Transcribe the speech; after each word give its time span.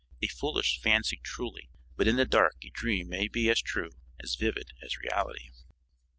A 0.23 0.27
foolish 0.27 0.79
fancy, 0.81 1.17
truly, 1.21 1.69
but 1.95 2.07
in 2.07 2.15
the 2.15 2.25
dark 2.25 2.55
a 2.63 2.71
dream 2.71 3.07
may 3.09 3.27
be 3.27 3.51
as 3.51 3.61
true, 3.61 3.91
as 4.23 4.33
vivid 4.33 4.71
as 4.81 4.97
reality. 4.97 5.51